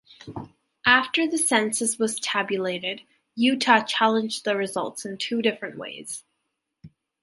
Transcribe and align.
After 0.83 1.27
the 1.27 1.37
census 1.37 1.99
was 1.99 2.19
tabulated, 2.19 3.01
Utah 3.35 3.83
challenged 3.83 4.45
the 4.45 4.55
results 4.55 5.05
in 5.05 5.15
two 5.15 5.43
different 5.43 5.77
ways. 5.77 6.23